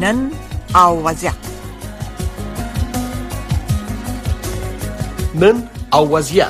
نن 0.00 0.30
او 0.76 1.04
وضعیت 1.06 1.34
نن 5.34 5.62
او 5.92 6.10
وضعیت 6.14 6.48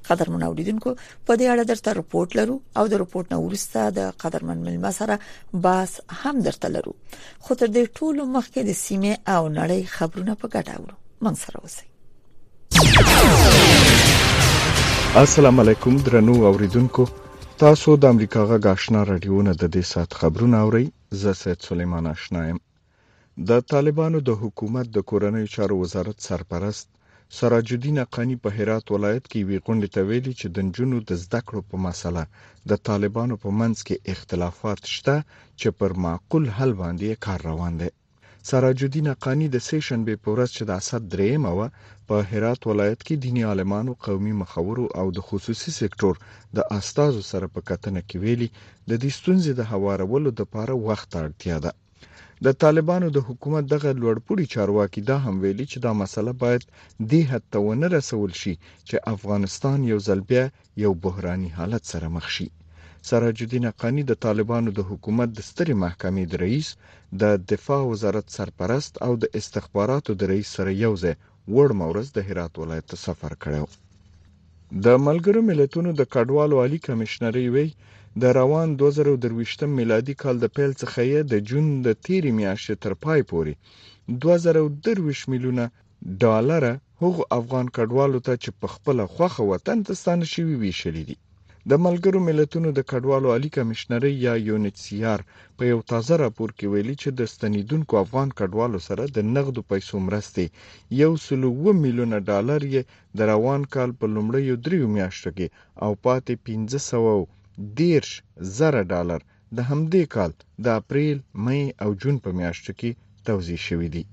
قدر 0.10 0.30
منوریدونکو 0.34 0.92
په 1.02 1.36
دې 1.40 1.46
اړه 1.54 1.64
درته 1.72 1.94
رپورت 2.00 2.36
لرو 2.40 2.56
او 2.82 2.86
د 2.94 3.02
رپورت 3.04 3.34
نو 3.34 3.40
وروسته 3.46 3.88
د 3.98 4.10
قدرمن 4.26 4.62
ملما 4.68 4.92
سره 4.98 5.20
باس 5.68 5.96
هم 6.22 6.44
درته 6.48 6.72
لرو 6.76 6.94
خو 7.14 7.60
تر 7.64 7.74
دې 7.76 7.84
ټولو 8.00 8.30
مخکې 8.38 8.70
د 8.70 8.80
سیمه 8.86 9.14
او 9.36 9.42
نړۍ 9.60 9.94
خبرونه 9.98 10.38
په 10.42 10.52
ګډه 10.56 10.74
اورو 10.80 10.96
من 11.22 11.40
سره 11.44 11.64
اوسئ 11.64 11.88
السلام 15.26 15.60
علیکم 15.60 15.96
درنو 16.08 16.34
اوریدونکو 16.48 17.06
تاسو 17.66 17.90
د 18.02 18.04
امریکا 18.14 18.42
غږ 18.50 18.64
آشنا 18.76 19.00
رادیو 19.12 19.38
نه 19.48 19.54
د 19.62 19.64
دې 19.76 19.84
سات 19.94 20.12
خبرونه 20.20 20.56
اورئ 20.66 20.86
زه 21.22 21.32
سید 21.42 21.60
سلیمان 21.70 22.06
آشنایم 22.16 22.58
د 23.50 23.52
طالبانو 23.74 24.18
د 24.28 24.30
حکومت 24.42 24.86
د 24.92 24.98
کورنیو 25.10 25.52
چارو 25.56 25.76
وزارت 25.84 26.18
سرپرست 26.28 26.86
سراج 27.38 27.68
الدین 27.76 27.98
قانی 28.16 28.36
په 28.44 28.50
هرات 28.58 28.86
ولایت 28.96 29.24
کې 29.32 29.40
وی 29.48 29.58
غونډه 29.66 29.88
تویلې 29.96 30.34
چې 30.40 30.48
د 30.56 30.58
نجونو 30.68 30.98
د 31.10 31.12
زده 31.24 31.40
کړو 31.48 31.62
په 31.70 31.76
مسله 31.88 32.24
د 32.70 32.72
طالبانو 32.90 33.36
په 33.44 33.50
منځ 33.60 33.78
کې 33.88 33.96
اختلافات 34.14 34.82
شته 34.96 35.16
چې 35.60 35.68
پر 35.80 35.92
معقول 36.06 36.46
حل 36.58 36.72
باندې 36.82 37.22
کار 37.26 37.40
روان 37.50 37.74
دی 37.82 37.90
سراج 38.50 38.78
الدین 38.88 39.10
قانی 39.26 39.48
د 39.52 39.58
سیشن 39.70 40.00
به 40.08 40.16
پورس 40.26 40.50
چې 40.58 40.64
د 40.66 40.72
اسد 40.80 41.04
درېمه 41.14 41.52
و 41.58 41.60
په 42.16 42.18
هرات 42.32 42.62
ولایت 42.72 43.02
کې 43.08 43.16
دینی 43.24 43.44
عالمانو 43.52 43.92
قومي 44.06 44.34
مخورو 44.42 44.86
او 45.00 45.06
د 45.18 45.20
خصوصي 45.28 45.72
سکتور 45.82 46.14
د 46.58 46.60
استادو 46.78 47.22
سره 47.32 47.46
په 47.56 47.60
کتنه 47.70 48.02
کې 48.08 48.18
ویلي 48.24 48.50
د 48.90 48.92
دې 49.04 49.12
ستونزې 49.20 49.52
د 49.56 49.62
هوارولو 49.72 50.30
لپاره 50.40 50.74
وخت 50.88 51.10
اړتیا 51.24 51.58
ده 51.66 51.72
د 52.46 52.48
طالبانو 52.64 53.08
د 53.16 53.20
حکومت 53.28 53.64
دغه 53.74 53.90
لوړپوړي 54.02 54.46
چارواکي 54.56 55.02
دا 55.10 55.18
هم 55.26 55.36
ویلي 55.44 55.66
چې 55.72 55.78
دا 55.86 55.92
مسله 56.02 56.32
باید 56.44 56.64
د 57.12 57.14
هتونه 57.32 57.86
رسول 57.98 58.32
شي 58.42 58.54
چې 58.88 58.96
افغانستان 59.16 59.78
یو 59.92 60.00
ځل 60.08 60.20
بیا 60.32 60.46
یو 60.86 60.92
بحراني 61.04 61.50
حالت 61.58 61.84
سره 61.92 62.08
مخ 62.16 62.26
شي 62.36 62.48
سراج 63.10 63.38
الدین 63.44 63.64
حقانی 63.72 64.04
د 64.08 64.14
طالبانو 64.26 64.70
د 64.78 64.82
حکومت 64.90 65.30
د 65.34 65.40
سترې 65.50 65.74
محکمې 65.84 66.24
د 66.28 66.34
رئیس 66.46 66.68
د 67.22 67.24
دفاع 67.52 67.82
وزارت 67.92 68.26
سرپرست 68.38 68.94
او 69.06 69.12
د 69.22 69.24
استخباراتو 69.40 70.12
د 70.20 70.22
رئیس 70.34 70.50
سره 70.58 70.72
یو 70.86 70.94
ځای 71.04 71.16
وړمه 71.56 71.86
ورځ 71.92 72.08
د 72.14 72.20
هرات 72.28 72.54
ولایت 72.64 72.86
ته 72.92 72.98
سفر 73.08 73.32
کړی 73.44 73.62
د 74.86 74.88
ملګرو 75.08 75.42
ملتونو 75.50 75.90
د 76.00 76.02
کډوالو 76.14 76.56
عالی 76.62 76.80
کمشنري 76.88 77.48
وی 77.56 77.68
د 78.22 78.24
روان 78.40 78.68
2023 78.82 79.78
میلادي 79.80 80.14
کال 80.22 80.36
د 80.42 80.46
پیل 80.58 80.72
څخه 80.82 81.00
یې 81.12 81.20
د 81.32 81.34
جون 81.48 81.66
د 81.86 81.88
13 82.08 82.40
میاشتې 82.42 82.76
تر 82.84 82.94
پای 83.04 83.20
پورې 83.32 83.54
2023 84.26 85.30
میلیونه 85.32 85.64
ډالر 86.22 86.64
هغه 87.02 87.24
افغان 87.40 87.66
کډوالو 87.76 88.20
ته 88.28 88.34
چې 88.44 88.50
په 88.60 88.66
خپل 88.74 88.98
خوخه 89.16 89.42
وطن 89.52 89.78
ته 89.88 89.92
ستانه 90.02 90.26
شوی 90.34 90.56
ویشل 90.64 90.96
دي 91.08 91.16
د 91.72 91.74
ملګرو 91.86 92.20
ملتونو 92.30 92.68
د 92.74 92.80
کډوالو 92.90 93.28
عالی 93.34 93.50
کمشنري 93.58 94.12
یا 94.26 94.34
یونیسیار 94.50 95.20
په 95.58 95.62
یو 95.72 95.80
تازه 95.92 96.14
راپور 96.24 96.50
کې 96.58 96.66
ویلي 96.74 96.96
چې 97.02 97.10
د 97.20 97.22
ستنیدونکو 97.34 97.94
افغان 98.04 98.30
کډوالو 98.40 98.80
سره 98.88 99.04
د 99.16 99.18
نغدو 99.36 99.62
پیسو 99.72 99.96
مرستې 100.08 100.46
یو 101.02 101.12
سلو 101.26 101.50
و 101.64 101.66
میلیونه 101.84 102.18
ډالر 102.30 102.62
یې 102.74 102.82
د 103.18 103.20
روان 103.32 103.62
کال 103.76 103.90
په 104.00 104.06
لومړۍ 104.16 104.42
یو 104.50 104.58
دریو 104.66 104.88
میاشتو 104.98 105.30
کې 105.38 105.48
او 105.84 105.92
پاتې 106.06 106.34
1500 106.46 107.70
دیرش 107.80 108.12
زره 108.58 108.82
ډالر 108.94 109.20
د 109.58 109.60
همدې 109.70 110.04
کال 110.16 110.32
د 110.66 110.68
اپریل 110.82 111.18
مې 111.46 111.62
او 111.84 111.90
جون 112.02 112.16
په 112.26 112.30
میاشتو 112.40 112.72
کې 112.80 112.90
توزیع 113.28 113.60
شوې 113.68 113.90
دي 113.96 114.04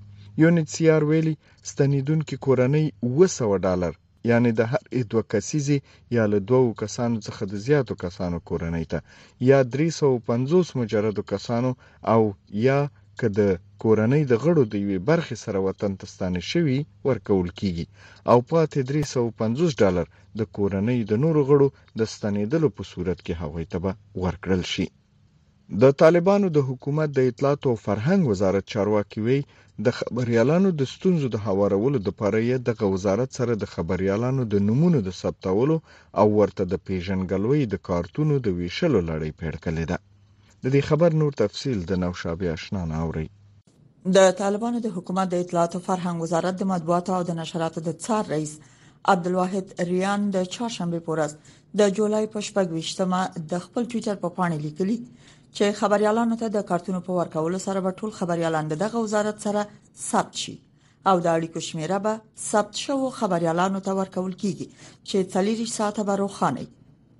یونیسیار 0.43 1.01
ویلي 1.09 1.35
ستنیدونکو 1.71 2.35
کورنۍ 2.45 2.85
200 3.13 3.51
ډالر 3.67 3.93
یعنی 4.29 4.51
د 4.59 4.61
هر 4.71 4.81
دوه 5.11 5.23
کسیزي 5.33 5.77
یا 6.15 6.23
له 6.33 6.39
دوو 6.51 6.69
کسانو 6.83 7.17
څخه 7.27 7.41
د 7.51 7.53
زیاتو 7.65 7.93
کسانو 8.03 8.37
کورنۍ 8.49 8.85
ته 8.91 8.99
یا 9.49 9.59
350 9.75 10.79
مجردو 10.79 11.21
کسانو 11.33 11.71
او 12.13 12.21
یا 12.67 12.79
که 13.19 13.27
د 13.39 13.41
کورنۍ 13.83 14.21
د 14.27 14.33
غړو 14.43 14.63
د 14.67 14.73
یوې 14.83 14.99
برخې 15.09 15.35
سره 15.43 15.59
وطن 15.67 15.91
ته 15.99 16.05
ستانه 16.13 16.41
شوی 16.51 16.79
ورکول 17.09 17.47
کیږي 17.59 17.85
او 18.31 18.37
پاتې 18.51 18.79
350 18.89 19.79
ډالر 19.81 20.05
د 20.39 20.41
کورنۍ 20.55 20.99
د 21.11 21.13
نورو 21.23 21.41
غړو 21.49 21.67
د 21.99 22.01
ستنېدلو 22.13 22.67
په 22.77 22.83
صورت 22.91 23.19
کې 23.25 23.33
هغوی 23.41 23.65
ته 23.71 23.77
ورکړل 24.23 24.63
شي 24.73 24.85
د 25.81 25.91
طالبانو 25.99 26.49
د 26.55 26.65
حکومت 26.65 27.09
د 27.13 27.27
اطلاعات 27.29 27.67
او 27.69 27.75
فرهنګ 27.85 28.27
وزارت 28.31 28.65
چارواکي 28.73 29.21
وی 29.27 29.39
د 29.85 29.95
خبريالانو 29.99 30.71
د 30.81 30.87
ستونزو 30.91 31.27
د 31.35 31.41
هوارولو 31.45 31.99
د 31.99 32.09
پاره 32.19 32.57
د 32.67 32.83
وزارت 32.95 33.33
سره 33.39 33.55
د 33.61 33.65
خبريالانو 33.71 34.45
د 34.51 34.55
نمونه 34.67 35.01
د 35.07 35.15
ثبتولو 35.21 35.79
او 36.21 36.27
ورته 36.39 36.63
د 36.73 36.81
پیژنګلوي 36.89 37.65
د 37.73 37.81
کارتونو 37.89 38.39
د 38.45 38.47
ویشلو 38.59 38.99
لړۍ 39.09 39.31
پیل 39.39 39.57
کړې 39.65 39.83
ده 39.91 39.97
د 40.63 40.65
دې 40.73 40.81
خبر 40.89 41.17
نور 41.21 41.33
تفصيل 41.41 41.81
د 41.91 42.01
نوشابه 42.05 42.53
آشنا 42.53 42.85
نه 42.93 43.01
اوري 43.07 43.27
د 44.17 44.31
طالبانو 44.43 44.83
د 44.85 44.95
حکومت 44.97 45.31
د 45.35 45.43
اطلاعات 45.45 45.73
او 45.77 45.81
فرهنګ 45.91 46.21
وزارت 46.21 46.55
د 46.63 46.71
مطبوعات 46.75 47.13
او 47.19 47.23
د 47.31 47.39
نشراتو 47.43 47.85
د 47.89 47.99
څار 48.05 48.31
رئیس 48.35 48.57
عبدالواحد 49.13 49.75
ریان 49.91 50.29
د 50.35 50.45
چهارشنبه 50.55 50.99
پورز 51.09 51.35
د 51.79 51.95
جولای 51.99 52.25
په 52.35 52.45
شپږ 52.49 52.77
وشتمه 52.77 53.23
د 53.53 53.63
خپل 53.65 53.93
ټوئیټر 53.93 54.21
په 54.25 54.35
پاڼه 54.37 54.57
لیکلي 54.67 54.97
چې 55.57 55.75
خبريالانو 55.79 56.35
ته 56.39 56.47
د 56.53 56.63
کارتونو 56.69 56.99
په 57.07 57.17
ورکولو 57.19 57.59
سره 57.65 57.81
به 57.87 57.91
ټول 57.99 58.09
خبريالان 58.19 58.71
دغه 58.71 59.01
وزارت 59.05 59.37
سره 59.45 59.61
ثبت 60.05 60.39
شي 60.45 60.55
او 61.09 61.13
د 61.25 61.29
اړیکو 61.33 61.61
شمیره 61.67 61.99
به 62.07 62.41
ثبت 62.45 62.81
شوو 62.85 63.11
خبريالانو 63.19 63.81
ته 63.85 63.95
ورکول 63.99 64.33
کیږي 64.41 64.67
چې 64.79 65.29
40 65.35 65.71
ساعته 65.75 66.03
به 66.09 66.17
روخانه 66.23 66.65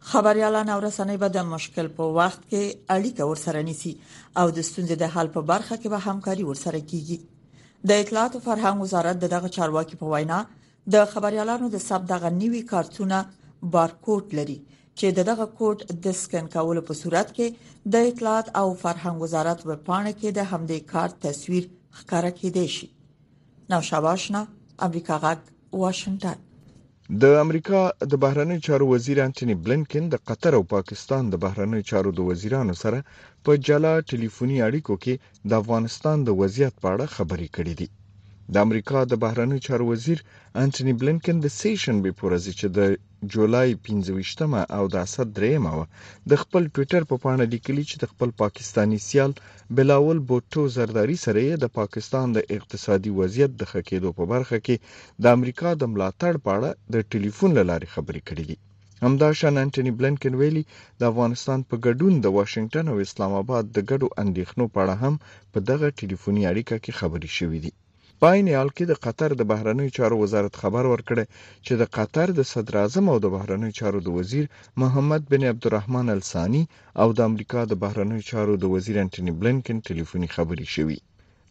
خبريالان 0.09 0.71
او 0.75 0.81
رسنۍ 0.87 1.17
به 1.23 1.29
د 1.37 1.47
مشکل 1.53 1.89
په 1.99 2.09
وخت 2.19 2.41
کې 2.49 2.97
اړیکه 2.97 3.29
ورسره 3.31 3.63
نیسي 3.69 3.93
او 4.43 4.45
د 4.57 4.67
ستونزې 4.67 5.01
د 5.03 5.15
حل 5.15 5.31
په 5.37 5.45
برخه 5.53 5.79
کې 5.79 5.93
به 5.93 6.03
همکاري 6.09 6.47
ورسره 6.49 6.81
کیږي 6.91 7.17
د 7.91 7.99
اطلاعات 8.03 8.35
او 8.39 8.45
فرهنګ 8.49 8.85
وزارت 8.85 9.23
دغه 9.25 9.53
چارواکي 9.59 10.01
په 10.01 10.13
وینا 10.15 10.43
د 10.97 11.09
خبريالانو 11.13 11.73
د 11.77 11.85
سب 11.87 12.11
دغه 12.13 12.35
نیوي 12.43 12.63
کارتونه 12.73 13.25
بارکوډ 13.77 14.37
لري 14.41 14.59
چې 15.01 15.07
دغه 15.29 15.45
کوډ 15.57 15.77
د 16.03 16.05
سکن 16.21 16.45
کولو 16.55 16.81
په 16.89 16.93
صورت 17.01 17.27
کې 17.37 17.47
د 17.93 17.95
اطلاعات 18.09 18.47
او 18.59 18.67
فرهنګ 18.83 19.15
وزارت 19.23 19.59
په 19.67 19.75
پاڼه 19.87 20.13
کې 20.19 20.29
د 20.37 20.39
همدې 20.51 20.79
کار 20.93 21.09
تصویر 21.25 21.63
ښکاره 21.99 22.31
کېدی 22.39 22.67
شي 22.75 22.87
نو 23.71 23.77
شاباشنا 23.89 24.41
امریکا 24.87 25.15
غاګ 25.23 25.39
واشنگټن 25.81 26.37
د 27.21 27.23
امریکا 27.45 27.79
د 28.11 28.13
بهرنی 28.23 28.57
چارو 28.65 28.85
وزیر 28.93 29.17
انټونی 29.25 29.55
بلنکن 29.65 30.03
د 30.09 30.15
قطر 30.27 30.51
او 30.57 30.63
پاکستان 30.75 31.21
د 31.29 31.35
بهرنی 31.43 31.81
چارو 31.89 32.11
د 32.15 32.19
وزیرانو 32.29 32.75
سره 32.83 32.99
په 33.45 33.51
جلا 33.67 33.93
ټلیفوني 34.09 34.57
اړیکو 34.67 34.93
کې 35.03 35.13
د 35.49 35.51
افغانستان 35.61 36.17
د 36.23 36.29
وضعیت 36.41 36.75
په 36.83 36.87
اړه 36.93 37.05
خبرې 37.15 37.47
کړې 37.57 37.73
دي 37.79 37.87
د 38.53 38.55
امریکا 38.65 38.99
د 39.11 39.13
بهرنیو 39.23 39.63
چارو 39.67 39.83
وزیر 39.93 40.19
انټونی 40.63 40.93
بلنکن 41.01 41.35
د 41.41 41.47
سې 41.59 41.71
شنبه 41.83 42.09
په 42.17 42.23
ورځ 42.27 42.43
چې 42.59 42.67
د 42.77 42.79
جولای 43.33 43.69
15مه 43.85 44.61
او 44.77 44.83
د 44.93 44.95
اسد 45.05 45.27
دریمه 45.37 45.71
د 46.29 46.33
خپل 46.41 46.63
ټوئیټر 46.73 47.01
په 47.11 47.15
پا 47.17 47.17
پاڼه 47.23 47.45
لیکلي 47.53 47.83
چې 47.89 47.95
د 47.99 48.05
خپل 48.11 48.29
پاکستانی 48.43 48.99
سیال 49.07 49.31
بلاول 49.77 50.19
بوټو 50.29 50.61
زرداری 50.75 51.17
سره 51.25 51.41
د 51.63 51.65
پاکستان 51.79 52.25
د 52.33 52.39
اقتصادي 52.57 53.11
وضعیت 53.19 53.51
د 53.57 53.63
ښه 53.71 53.81
کېدو 53.89 54.09
په 54.17 54.23
برخه 54.33 54.57
کې 54.65 54.75
د 55.23 55.25
امریکا 55.37 55.69
د 55.77 55.83
ملاتړ 55.93 56.33
په 56.45 56.49
اړه 56.57 56.69
د 56.93 56.95
ټلیفون 57.11 57.51
لارې 57.71 57.87
خبرې 57.95 58.21
کړې 58.27 58.43
دي 58.49 58.57
همداشان 59.05 59.53
انټونی 59.63 59.91
بلنکن 59.99 60.33
ویلي 60.41 60.63
د 60.99 61.01
افغانستان 61.11 61.59
په 61.69 61.75
ګډون 61.85 62.13
د 62.21 62.25
واشنگټن 62.37 62.85
او 62.91 62.97
اسلام 63.07 63.31
آباد 63.43 63.65
د 63.69 63.77
ګډو 63.89 64.07
اندېښنو 64.23 64.63
په 64.73 64.77
اړه 64.83 64.95
هم 65.03 65.13
په 65.53 65.57
دغه 65.69 65.87
ټلیفوني 65.99 66.43
اړیکه 66.51 66.75
کې 66.83 66.91
خبرې 66.99 67.31
شوې 67.39 67.61
دي 67.65 67.73
په 68.21 68.27
عین 68.33 68.47
حال 68.57 68.69
کې 68.77 68.85
د 68.87 68.93
قطر 69.05 69.29
د 69.37 69.41
بهرنیو 69.51 69.95
چارو 69.97 70.15
وزارت 70.23 70.53
خبر 70.61 70.83
ورکړی 70.93 71.25
چې 71.65 71.73
د 71.81 71.83
قطر 71.95 72.27
د 72.35 72.41
صدر 72.51 72.73
اعظم 72.81 73.05
او 73.13 73.17
د 73.21 73.25
بهرنیو 73.35 73.75
چارو 73.79 73.99
د 74.03 74.07
وزیر 74.17 74.45
محمد 74.81 75.21
بن 75.31 75.41
عبدالرحمن 75.51 76.07
الثانی 76.17 76.63
او 77.01 77.09
د 77.17 77.19
امریکا 77.29 77.59
د 77.67 77.73
بهرنیو 77.83 78.25
چارو 78.29 78.53
د 78.59 78.63
وزیر 78.73 78.95
انټونی 79.03 79.31
بلنکن 79.39 79.77
ټلیفوني 79.87 80.27
خبري 80.35 80.67
شوې 80.75 80.97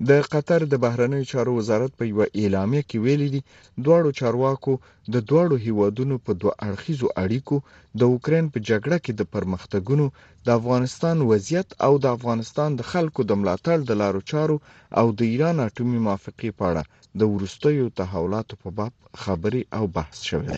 د 0.09 0.11
قطر 0.33 0.61
د 0.73 0.75
بهرنیو 0.85 1.29
چارو 1.33 1.51
وزارت 1.61 1.93
په 1.99 2.05
یو 2.13 2.21
اعلامیه 2.41 2.83
کې 2.89 2.99
ویلي 3.05 3.29
دي 3.35 3.41
دواړو 3.85 4.11
چارواکو 4.21 4.73
د 5.15 5.17
دواړو 5.29 5.57
هیوادونو 5.67 6.15
په 6.27 6.33
دوه 6.41 6.53
اړخیزو 6.69 7.07
اړیکو 7.25 7.57
د 7.99 8.01
اوکرين 8.13 8.45
په 8.53 8.59
جګړه 8.69 8.97
کې 9.05 9.13
د 9.15 9.23
پرمختګونو 9.35 10.07
د 10.47 10.49
افغانستان 10.59 11.17
وضعیت 11.31 11.69
او 11.87 11.93
د 12.05 12.07
افغانستان 12.17 12.71
د 12.75 12.83
خلکو 12.93 13.21
د 13.27 13.33
ملاتړ 13.41 13.77
د 13.85 13.93
لارو 14.03 14.21
چارو 14.31 14.57
او 15.01 15.07
د 15.19 15.21
ایران 15.33 15.57
اټومي 15.67 15.99
موافقه 16.07 16.49
په 16.59 16.65
اړه 16.71 16.83
د 17.19 17.21
ورستیو 17.35 17.95
تحولاتو 18.01 18.55
په 18.63 18.69
باب 18.79 18.93
خبري 19.23 19.63
او 19.77 19.85
بحث 19.97 20.19
شوه 20.31 20.57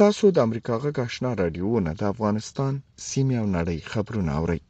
تاسو 0.00 0.24
د 0.32 0.38
امریکا 0.46 0.74
غږ 0.82 0.94
آشنا 1.06 1.30
رادیو 1.42 1.74
نه 1.86 1.92
د 2.00 2.02
افغانستان 2.12 2.72
سیمه 3.08 3.36
او 3.42 3.46
نړۍ 3.56 3.78
خبرونه 3.92 4.30
اورئ 4.40 4.60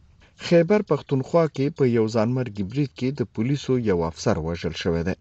خیبر 0.48 0.80
پښتونخوا 0.90 1.44
کې 1.56 1.66
په 1.78 1.84
یو 1.98 2.06
ځانمرګي 2.14 2.64
برید 2.72 2.92
کې 2.98 3.08
د 3.20 3.22
پولیسو 3.34 3.72
یو 3.90 3.98
افسر 4.10 4.36
وژل 4.46 4.74
شوی 4.82 5.02
دی 5.08 5.16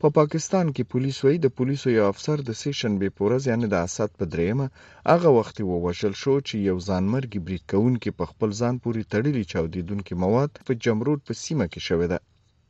په 0.00 0.06
پا 0.08 0.14
پاکستان 0.18 0.66
کې 0.74 0.88
پولیسو 0.92 1.26
د 1.44 1.46
پولیسو 1.56 1.88
یو 1.98 2.04
افسر 2.12 2.36
د 2.44 2.50
سیشن 2.62 2.92
به 3.00 3.08
پورز 3.16 3.42
یعنی 3.50 3.66
د 3.70 3.74
اسد 3.86 4.10
په 4.18 4.24
دریمه 4.32 4.66
هغه 5.12 5.28
وخت 5.38 5.56
ووژل 5.62 6.14
شو 6.22 6.34
چې 6.48 6.54
یو 6.68 6.76
ځانمرګي 6.88 7.40
برید 7.46 7.64
کوونکې 7.72 8.10
په 8.18 8.24
خپل 8.30 8.50
ځان 8.60 8.74
پوري 8.82 9.02
تړلي 9.12 9.44
چاودیدونکې 9.52 10.14
مواد 10.24 10.50
په 10.66 10.72
جمرود 10.84 11.20
په 11.28 11.32
سیمه 11.44 11.66
کې 11.72 11.80
شوې 11.88 12.06
ده 12.12 12.18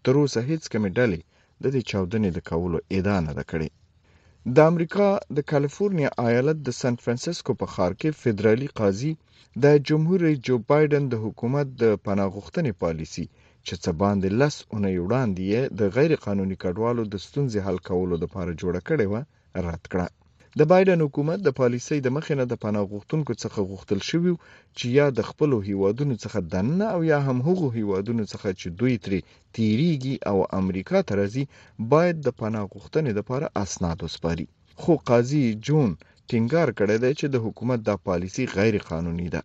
تر 0.05 0.15
اوسه 0.21 0.41
هیڅ 0.51 0.63
کومې 0.73 0.91
ډلې 0.99 1.21
د 1.63 1.65
دې 1.75 1.83
چاودنې 1.91 2.31
د 2.33 2.39
کولو 2.51 2.79
اعلان 2.95 3.25
نه 3.39 3.45
کړی 3.51 3.69
د 4.55 4.59
امریکا 4.71 5.09
د 5.37 5.39
کالیفورنیا 5.51 6.09
ایالت 6.29 6.59
د 6.63 6.69
سان 6.81 6.95
فرانسیسکو 7.03 7.53
په 7.61 7.67
ښار 7.73 7.93
کې 8.01 8.19
فدرالي 8.23 8.69
قاضي 8.79 9.13
د 9.63 9.65
جمهور 9.89 10.19
رئیس 10.27 10.41
جو 10.49 10.57
بایدن 10.71 11.03
د 11.09 11.15
حکومت 11.25 11.67
د 11.83 11.85
پناه 12.05 12.29
غوښتنې 12.37 12.73
پالیسی 12.83 13.25
چې 13.67 13.75
څه 13.83 13.91
باندې 14.03 14.29
لس 14.41 14.55
اونۍ 14.73 14.97
وړاندې 15.01 15.43
د 15.81 15.83
غیر 15.97 16.13
قانوني 16.25 16.57
کډوالو 16.63 17.03
د 17.09 17.15
ستونزې 17.27 17.59
حل 17.67 17.79
کولو 17.89 18.15
لپاره 18.25 18.59
جوړه 18.63 18.81
کړې 18.89 19.07
و 19.13 19.15
رد 19.69 19.85
کړه 19.93 20.07
د 20.61 20.63
بایډن 20.71 21.01
حکومت 21.07 21.39
د 21.45 21.49
پالیسۍ 21.61 21.99
د 22.03 22.09
مخې 22.17 22.35
نه 22.41 22.45
د 22.49 22.55
پناه 22.65 22.85
غوښتونکو 22.93 23.33
څخه 23.43 23.59
غوښتل 23.71 24.01
شوی 24.11 24.33
چې 24.77 24.85
یا 24.99 25.07
د 25.19 25.21
خپل 25.31 25.51
هیوادونو 25.69 26.15
څخه 26.25 26.39
دننه 26.53 26.87
او 26.95 27.01
یا 27.13 27.19
هم 27.27 27.39
هغو 27.49 27.67
هیوادونو 27.79 28.23
څخه 28.33 28.49
چې 28.61 28.69
دوی 28.81 28.95
تری 29.05 29.21
تیریږي 29.57 30.17
او 30.31 30.37
امریکا 30.61 30.99
ته 31.07 31.13
راځي 31.21 31.45
باید 31.93 32.17
د 32.27 32.29
پناه 32.41 32.65
غوښتنې 32.75 33.13
لپاره 33.19 33.47
اسناد 33.65 33.99
وسپاري 34.07 34.47
خو 34.81 34.93
قاضي 35.09 35.45
جون 35.67 35.91
ټینګار 36.31 36.69
کړی 36.79 36.97
دی 37.05 37.13
چې 37.21 37.27
د 37.35 37.37
حکومت 37.45 37.79
دا 37.89 37.97
پالیسی 38.09 38.45
غیر 38.57 38.75
قانوني 38.91 39.29
ده 39.35 39.41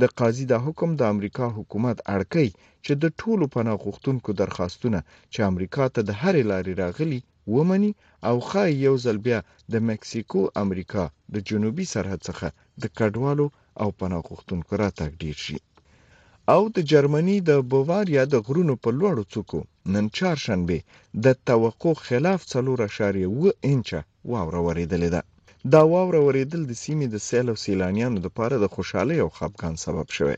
د 0.00 0.02
قاضي 0.18 0.44
دا 0.52 0.58
حکم 0.66 0.90
د 0.96 1.02
امریکا 1.12 1.46
حکومت 1.58 1.96
اړکې 2.14 2.46
چې 2.84 2.92
د 3.02 3.04
ټولو 3.20 3.44
پناه 3.56 3.76
غوښتونکو 3.84 4.30
درخواستونه 4.42 4.98
چې 5.32 5.40
امریکا 5.50 5.84
ته 5.94 6.00
د 6.08 6.10
هرې 6.22 6.42
لارې 6.50 6.72
راغلي 6.84 7.20
ومني 7.54 7.92
او 8.28 8.36
ښايي 8.48 8.76
یو 8.86 8.94
ځل 9.04 9.16
بیا 9.26 9.38
د 9.72 9.74
مکسیکو 9.88 10.40
امریکا 10.64 11.04
د 11.34 11.36
جنوبي 11.48 11.86
سرحد 11.94 12.20
څخه 12.28 12.46
د 12.82 12.84
کډوالو 12.98 13.46
او 13.82 13.88
پناه 13.98 14.22
غوښتونکو 14.30 14.72
راتګ 14.82 15.10
ډیر 15.22 15.36
شي 15.44 15.58
او 16.54 16.62
د 16.76 16.78
جرمني 16.90 17.36
د 17.50 17.50
بوواریا 17.72 18.22
د 18.32 18.34
غرونو 18.46 18.74
په 18.82 18.90
لوړو 18.98 19.24
څوکو 19.32 19.60
نن 19.94 20.04
چهارشنبه 20.16 20.78
د 21.24 21.26
توقع 21.48 21.94
خلاف 22.08 22.40
4.2 22.50 23.52
انچه 23.70 23.98
واوره 24.32 24.60
ورېدلې 24.66 25.10
ده 25.14 25.22
دا 25.72 25.82
واوره 25.92 26.20
ورېدل 26.26 26.62
د 26.66 26.72
سیمې 26.84 27.06
د 27.10 27.16
سیل 27.28 27.46
او 27.52 27.56
سیلانیانو 27.64 28.18
لپاره 28.26 28.54
د 28.58 28.64
خوشحالي 28.74 29.16
او 29.24 29.28
خپګان 29.36 29.74
سبب 29.84 30.06
شوه 30.16 30.34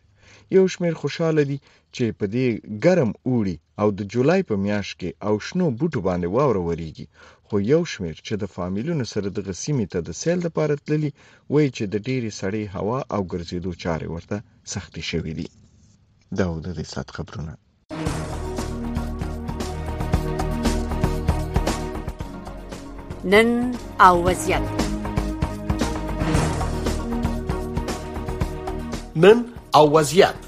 یو 0.57 0.65
شمیر 0.75 0.95
خوشاله 1.03 1.43
دي 1.51 1.59
چې 1.97 2.05
په 2.21 2.25
دې 2.35 2.47
ګرم 2.87 3.11
اوړي 3.29 3.55
او 3.83 3.89
د 3.99 4.01
جولای 4.15 4.43
په 4.51 4.55
میاشت 4.67 4.93
کې 5.01 5.11
او 5.27 5.35
شنو 5.47 5.67
بوټو 5.79 6.01
باندې 6.09 6.29
واوره 6.37 6.61
وریږي 6.65 7.07
خو 7.47 7.57
یو 7.73 7.83
شمیر 7.93 8.17
چې 8.27 8.35
د 8.43 8.45
فامیلونو 8.55 9.05
سره 9.13 9.29
دغه 9.39 9.53
سیمې 9.63 9.87
ته 9.93 9.99
د 10.09 10.11
سیل 10.23 10.39
لپاره 10.47 10.73
تللي 10.87 11.11
وایي 11.53 11.71
چې 11.77 11.85
د 11.93 11.97
ډېرې 12.09 12.31
سړې 12.41 12.65
هوا 12.77 12.99
او 13.15 13.21
ګرځېدو 13.33 13.71
چارې 13.85 14.07
ورته 14.15 14.37
سختې 14.73 15.03
شوې 15.11 15.33
دي 15.39 15.49
دا 16.39 16.47
و 16.51 16.61
د 16.67 16.69
دې 16.79 16.87
سات 16.95 17.09
خبرونه 17.17 17.53
نن 23.33 23.49
او 24.07 24.15
وضعیت 24.27 24.65
نن 29.25 29.39
او 29.79 29.85
وضعیت 29.97 30.48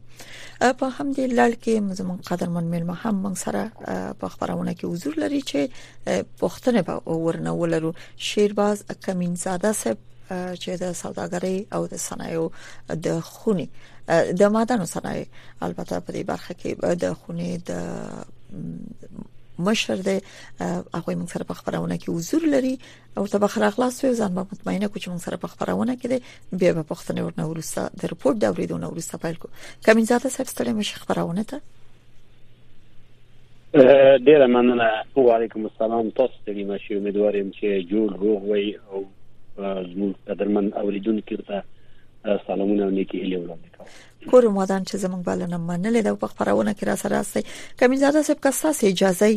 په 0.80 0.92
همدې 0.94 1.36
لړ 1.36 1.60
کې 1.68 2.00
زمون 2.00 2.24
قدر 2.32 2.50
من 2.56 2.72
مل 2.78 2.90
هم 3.04 3.14
موږ 3.20 3.44
سره 3.44 4.16
په 4.24 4.34
خبرونه 4.38 4.74
کې 4.80 4.96
حضور 4.96 5.20
لري 5.26 5.42
چې 5.52 6.34
پښتنه 6.46 6.88
به 6.90 7.22
ورنولرو 7.28 7.94
شیرباز 8.32 8.86
کمین 9.08 9.36
زاده 9.46 9.72
صاحب 9.84 10.04
چې 10.32 10.78
د 10.82 10.94
سوداګرۍ 10.94 11.66
او 11.74 11.88
د 11.88 11.94
صنایعو 12.06 12.50
د 12.90 13.20
خوني 13.22 13.70
د 14.40 14.44
مادانو 14.58 14.86
صنایع 14.94 15.26
البته 15.66 16.00
په 16.00 16.14
دې 16.14 16.24
برخه 16.26 16.54
کې 16.54 16.96
د 17.04 17.14
خوني 17.14 17.58
د 17.58 19.22
مشر 19.68 19.96
د 20.06 20.22
هغه 20.62 21.16
موږ 21.20 21.30
سره 21.34 21.44
په 21.50 21.54
خبرونه 21.60 21.98
کې 21.98 22.10
حضور 22.10 22.44
لري 22.54 22.78
او 23.18 23.26
ته 23.28 23.40
بخره 23.40 23.66
اخلاص 23.68 24.04
وي 24.04 24.14
ځان 24.16 24.34
به 24.36 24.46
مطمئنه 24.52 24.88
کو 24.88 25.00
چې 25.00 25.08
موږ 25.12 25.22
سره 25.26 25.38
په 25.38 25.48
خبرونه 25.48 25.96
کې 25.96 26.08
دي 26.12 26.20
بیا 26.60 26.74
په 26.74 26.84
پښتنه 26.94 27.22
ورنه 27.22 27.46
ورسته 27.50 27.90
د 28.02 28.06
رپورت 28.14 28.38
د 28.38 28.46
اوریدو 28.46 28.80
ورسته 28.90 29.18
پیل 29.26 29.38
کو 29.44 29.50
کمن 29.86 30.06
زیاته 30.12 30.30
صاحب 30.38 30.52
ستړي 30.54 30.74
مش 30.80 30.94
خبرونه 30.96 31.44
ته 31.54 31.62
ډیره 34.30 34.48
مننه 34.56 34.90
وعلیکم 35.28 35.66
السلام 35.70 36.10
تاسو 36.20 36.46
ته 36.46 36.54
مې 36.54 36.98
امیدوارم 37.02 37.52
چې 37.58 37.92
جوړ 37.96 38.20
روغ 38.26 38.44
وي 38.52 38.80
او 38.92 39.06
زموږ 39.62 40.14
قدرمن 40.28 40.66
اوریدونکو 40.82 41.38
ته 41.50 41.64
سلامونه 42.48 42.84
او 42.86 42.90
نیکی 42.96 43.20
هیله 43.22 43.40
وړاندې 43.42 43.70
کوم 43.76 44.30
کور 44.32 44.48
مودان 44.56 44.86
چې 44.90 45.02
زمونږ 45.02 45.24
بلنه 45.28 45.60
منلې 45.68 46.02
د 46.08 46.16
په 46.24 46.30
خبرونه 46.34 46.74
کې 46.80 46.88
را 46.90 46.96
سره 47.02 47.12
راستي 47.14 47.44
کمین 47.82 48.00
زاده 48.04 48.24
صاحب 48.30 48.42
کا 48.46 48.52
ساس 48.62 48.80
اجازه 48.90 49.28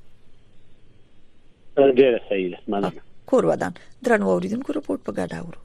ډیره 1.87 2.27
صحیح 2.33 2.51
ده 2.57 2.67
مننه 2.75 3.07
کور 3.33 3.51
ودان 3.53 3.75
درنو 4.09 4.33
اوریدونکو 4.35 4.79
رپورت 4.81 5.05
په 5.09 5.13
ګډه 5.21 5.37
اورو 5.45 5.61